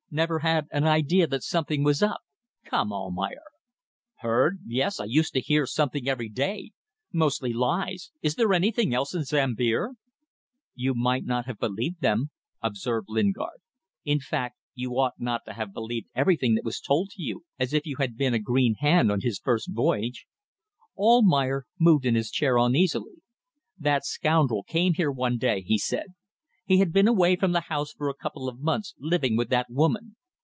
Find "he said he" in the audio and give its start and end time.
25.61-26.77